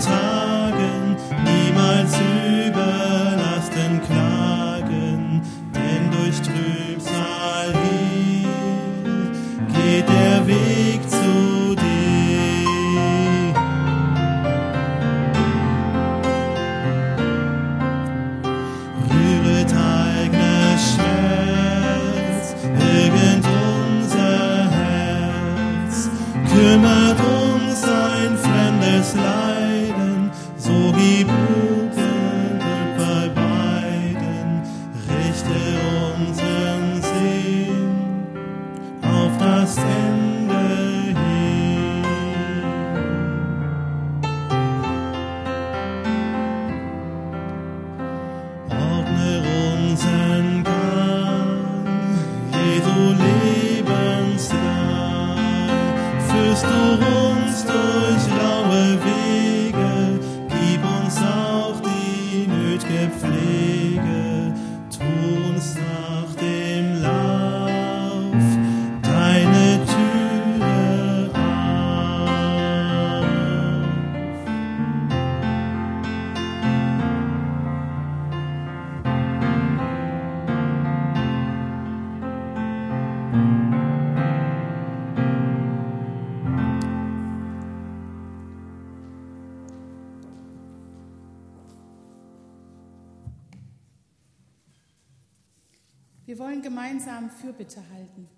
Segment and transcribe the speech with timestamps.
[0.00, 0.33] time.
[96.26, 98.28] Wir wollen gemeinsam Fürbitte halten.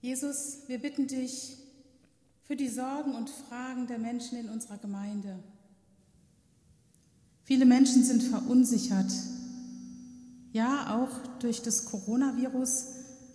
[0.00, 1.56] Jesus, wir bitten dich
[2.44, 5.42] für die Sorgen und Fragen der Menschen in unserer Gemeinde.
[7.42, 9.10] Viele Menschen sind verunsichert,
[10.52, 12.86] ja auch durch das Coronavirus,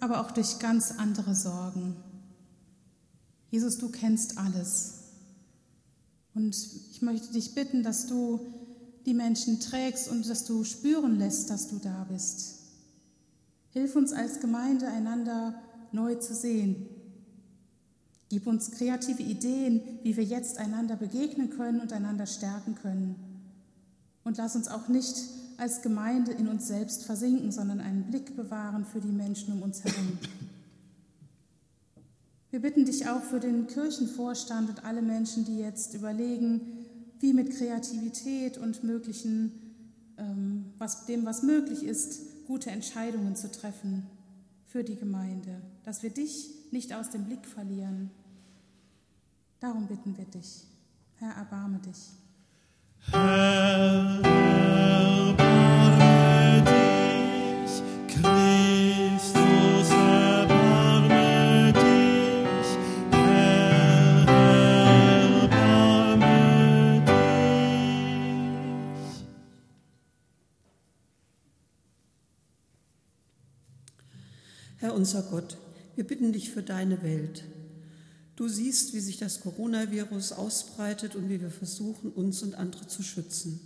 [0.00, 1.96] aber auch durch ganz andere Sorgen.
[3.50, 5.00] Jesus, du kennst alles.
[6.34, 6.56] Und
[6.90, 8.40] ich möchte dich bitten, dass du
[9.06, 12.60] die Menschen trägst und dass du spüren lässt, dass du da bist.
[13.70, 15.54] Hilf uns als Gemeinde, einander
[15.92, 16.86] neu zu sehen.
[18.28, 23.16] Gib uns kreative Ideen, wie wir jetzt einander begegnen können und einander stärken können.
[24.24, 25.14] Und lass uns auch nicht
[25.56, 29.84] als Gemeinde in uns selbst versinken, sondern einen Blick bewahren für die Menschen um uns
[29.84, 30.18] herum.
[32.50, 36.60] Wir bitten dich auch für den Kirchenvorstand und alle Menschen, die jetzt überlegen,
[37.24, 39.50] wie mit Kreativität und möglichen,
[40.18, 44.06] ähm, was, dem, was möglich ist, gute Entscheidungen zu treffen
[44.66, 48.10] für die Gemeinde, dass wir dich nicht aus dem Blick verlieren.
[49.58, 50.64] Darum bitten wir dich.
[51.16, 52.10] Herr, erbarme dich.
[53.10, 53.83] Herr,
[75.04, 75.58] unser Gott,
[75.96, 77.44] wir bitten dich für deine Welt.
[78.36, 83.02] Du siehst, wie sich das Coronavirus ausbreitet und wie wir versuchen, uns und andere zu
[83.02, 83.60] schützen.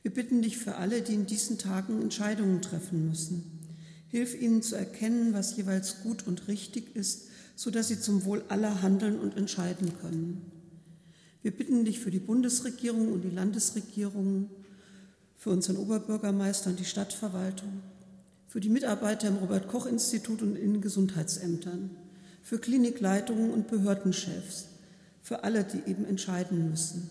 [0.00, 3.42] Wir bitten dich für alle, die in diesen Tagen Entscheidungen treffen müssen.
[4.08, 8.80] Hilf ihnen zu erkennen, was jeweils gut und richtig ist, sodass sie zum Wohl aller
[8.80, 10.40] handeln und entscheiden können.
[11.42, 14.48] Wir bitten dich für die Bundesregierung und die Landesregierungen,
[15.36, 17.82] für unseren Oberbürgermeister und die Stadtverwaltung,
[18.46, 21.90] für die Mitarbeiter im Robert Koch Institut und in Gesundheitsämtern,
[22.42, 24.66] für Klinikleitungen und Behördenchefs,
[25.22, 27.10] für alle, die eben entscheiden müssen.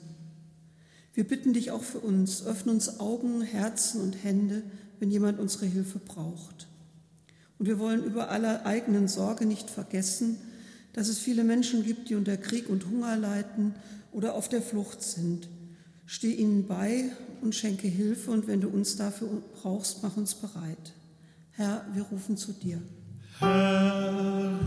[1.14, 4.64] Wir bitten dich auch für uns, öffne uns Augen, Herzen und Hände,
[5.00, 6.68] wenn jemand unsere Hilfe braucht.
[7.58, 10.38] Und wir wollen über aller eigenen Sorge nicht vergessen,
[10.94, 13.76] dass es viele Menschen gibt, die unter Krieg und Hunger leiden
[14.12, 15.50] oder auf der Flucht sind.
[16.06, 17.12] Steh ihnen bei
[17.42, 20.94] und schenke Hilfe und wenn du uns dafür brauchst, mach uns bereit.
[21.58, 22.82] Herr, wir rufen zu dir.
[23.40, 24.60] Herr,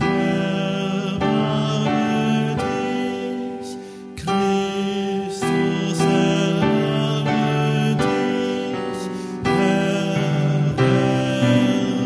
[1.19, 3.77] erbarme dich,
[4.15, 9.03] Christus, erbarme dich,
[9.43, 10.33] Herr,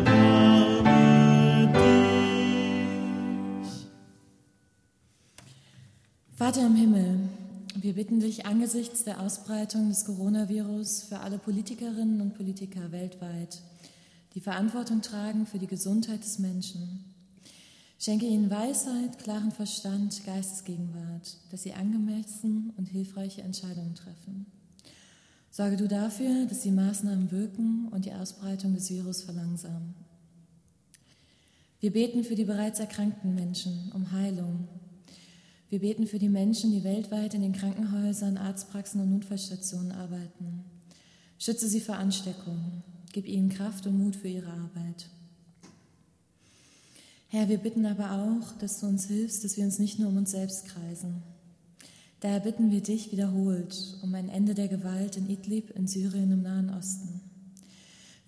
[0.04, 1.72] erbarme
[3.64, 3.88] dich.
[6.36, 7.20] Vater im Himmel,
[7.76, 13.62] wir bitten dich angesichts der Ausbreitung des Coronavirus für alle Politikerinnen und Politiker weltweit,
[14.36, 17.06] die Verantwortung tragen für die Gesundheit des Menschen.
[18.00, 24.46] Schenke ihnen Weisheit, klaren Verstand, Geistesgegenwart, dass sie angemessen und hilfreiche Entscheidungen treffen.
[25.52, 29.94] Sorge du dafür, dass die Maßnahmen wirken und die Ausbreitung des Virus verlangsamen.
[31.80, 34.68] Wir beten für die bereits erkrankten Menschen um Heilung.
[35.70, 40.64] Wir beten für die Menschen, die weltweit in den Krankenhäusern, Arztpraxen und Notfallstationen arbeiten.
[41.38, 42.84] Schütze sie vor Ansteckung.
[43.14, 45.08] Gib ihnen Kraft und Mut für ihre Arbeit.
[47.28, 50.18] Herr, wir bitten aber auch, dass du uns hilfst, dass wir uns nicht nur um
[50.18, 51.22] uns selbst kreisen.
[52.20, 56.42] Daher bitten wir dich wiederholt um ein Ende der Gewalt in Idlib, in Syrien, im
[56.42, 57.22] Nahen Osten.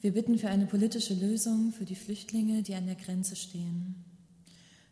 [0.02, 3.96] Wir bitten für eine politische Lösung für die Flüchtlinge, die an der Grenze stehen.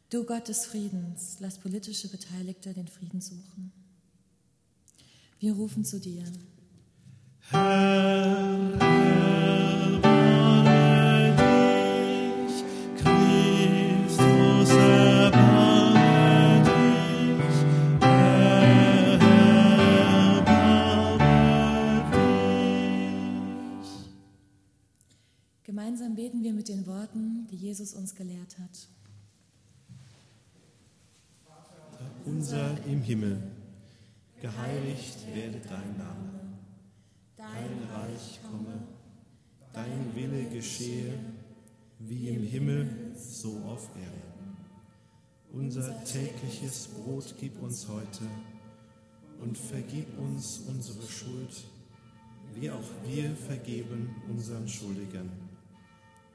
[0.09, 3.71] Du Gott des Friedens, lass politische Beteiligte den Frieden suchen.
[5.39, 6.23] Wir rufen zu dir.
[7.49, 7.59] Herr,
[8.79, 9.12] erbarme
[27.53, 28.87] die Jesus uns gelehrt hat.
[32.25, 33.43] Unser im Himmel,
[34.41, 36.57] geheiligt werde dein Name.
[37.37, 38.87] Dein Reich komme,
[39.71, 41.13] dein Wille geschehe,
[41.99, 44.57] wie im Himmel, so auf Erden.
[45.51, 48.23] Unser tägliches Brot gib uns heute
[49.41, 51.65] und vergib uns unsere Schuld,
[52.55, 55.42] wie auch wir vergeben unseren Schuldigern.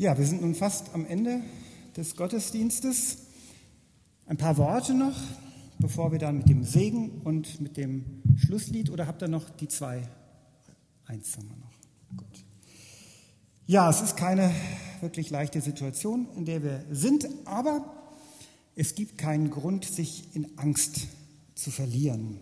[0.00, 1.42] Ja, wir sind nun fast am Ende
[1.94, 3.18] des Gottesdienstes.
[4.24, 5.14] Ein paar Worte noch,
[5.78, 9.68] bevor wir dann mit dem Segen und mit dem Schlusslied oder habt ihr noch die
[9.68, 10.08] zwei?
[11.04, 12.16] Eins haben wir noch.
[12.16, 12.46] Gut.
[13.66, 14.50] Ja, es ist keine
[15.02, 17.84] wirklich leichte Situation, in der wir sind, aber
[18.76, 21.08] es gibt keinen Grund, sich in Angst
[21.54, 22.38] zu verlieren.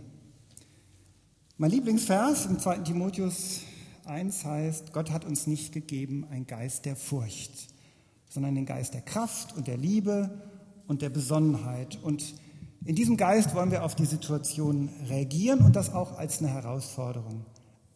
[1.57, 2.79] Mein Lieblingsvers im 2.
[2.79, 3.63] Timotheus
[4.09, 7.69] 1 heißt, Gott hat uns nicht gegeben ein Geist der Furcht,
[8.29, 10.31] sondern den Geist der Kraft und der Liebe
[10.87, 11.99] und der Besonnenheit.
[12.03, 12.35] Und
[12.85, 17.45] in diesem Geist wollen wir auf die Situation reagieren und das auch als eine Herausforderung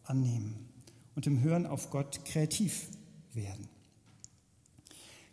[0.03, 0.69] annehmen
[1.15, 2.87] und im Hören auf Gott kreativ
[3.33, 3.67] werden.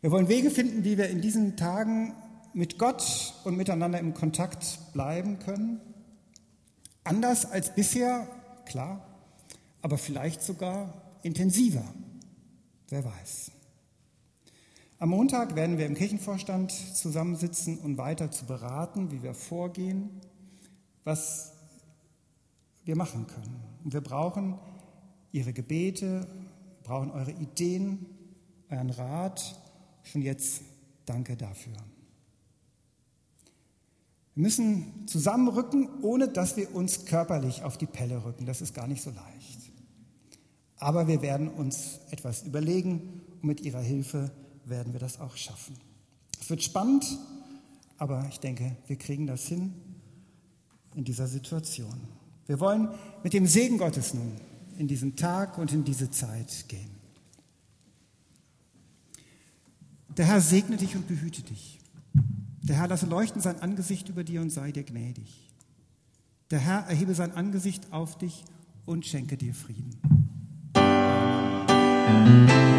[0.01, 2.15] Wir wollen Wege finden, wie wir in diesen Tagen
[2.55, 5.81] mit Gott und miteinander im Kontakt bleiben können.
[7.05, 8.27] Anders als bisher,
[8.65, 9.10] klar,
[9.83, 11.85] aber vielleicht sogar intensiver.
[12.89, 13.53] Wer weiß.
[14.99, 20.11] Am Montag werden wir im Kirchenvorstand zusammensitzen und weiter zu beraten, wie wir vorgehen,
[21.05, 21.53] was
[22.85, 23.63] wir machen können.
[23.85, 24.59] Und wir brauchen
[25.33, 26.27] Ihre Gebete,
[26.83, 28.05] brauchen eure Ideen,
[28.69, 29.57] euren Rat.
[30.03, 30.63] Schon jetzt
[31.07, 31.77] danke dafür.
[34.41, 38.47] Wir müssen zusammenrücken, ohne dass wir uns körperlich auf die Pelle rücken.
[38.47, 39.71] Das ist gar nicht so leicht.
[40.79, 44.31] Aber wir werden uns etwas überlegen und mit Ihrer Hilfe
[44.65, 45.77] werden wir das auch schaffen.
[46.41, 47.05] Es wird spannend,
[47.99, 49.75] aber ich denke, wir kriegen das hin
[50.95, 52.01] in dieser Situation.
[52.47, 52.89] Wir wollen
[53.23, 54.41] mit dem Segen Gottes nun
[54.79, 56.93] in diesen Tag und in diese Zeit gehen.
[60.17, 61.79] Der Herr segne dich und behüte dich.
[62.71, 65.51] Der Herr lasse leuchten sein Angesicht über dir und sei dir gnädig.
[66.53, 68.45] Der Herr erhebe sein Angesicht auf dich
[68.87, 69.99] und schenke dir Frieden.
[70.77, 72.70] Ich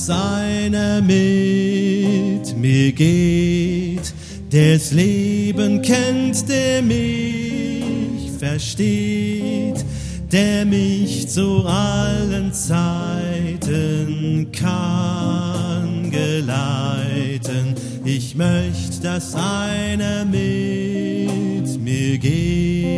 [0.00, 4.14] dass einer mit mir geht,
[4.50, 9.84] der's Leben kennt, der mich versteht,
[10.32, 17.74] der mich zu allen Zeiten kann geleiten.
[18.02, 22.89] Ich möchte, dass einer mit mir geht.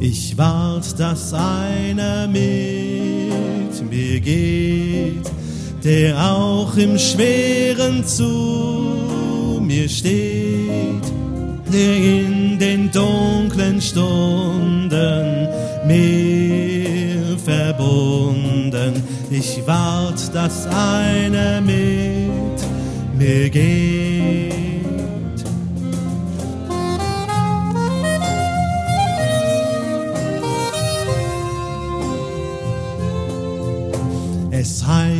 [0.00, 5.28] Ich wart, dass einer mit mir geht,
[5.82, 11.02] der auch im Schweren zu mir steht,
[11.72, 15.48] der in den dunklen Stunden
[15.86, 19.02] mir verbunden.
[19.30, 22.60] Ich wart, dass einer mit
[23.18, 24.67] mir geht.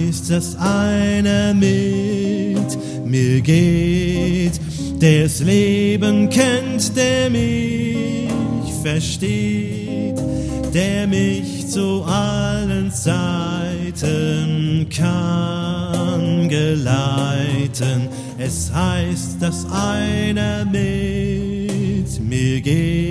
[0.09, 4.59] Heißt, dass einer mit mir geht,
[5.03, 8.31] der das Leben kennt, der mich
[8.83, 10.17] versteht,
[10.73, 13.67] der mich zu allen Zeiten
[14.89, 18.09] kann geleiten.
[18.39, 23.08] Es heißt, dass einer mit mir geht.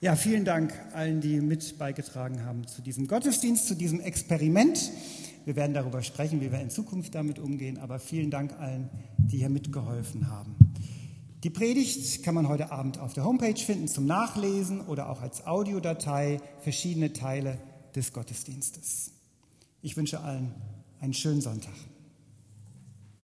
[0.00, 4.92] Ja, vielen Dank allen, die mit beigetragen haben zu diesem Gottesdienst, zu diesem Experiment.
[5.44, 9.38] Wir werden darüber sprechen, wie wir in Zukunft damit umgehen, aber vielen Dank allen, die
[9.38, 10.54] hier mitgeholfen haben.
[11.42, 15.48] Die Predigt kann man heute Abend auf der Homepage finden zum Nachlesen oder auch als
[15.48, 17.58] Audiodatei verschiedene Teile
[17.96, 19.10] des Gottesdienstes.
[19.82, 20.54] Ich wünsche allen
[21.00, 21.74] einen schönen Sonntag.